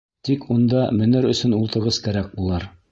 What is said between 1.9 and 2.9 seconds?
кәрәк булыр.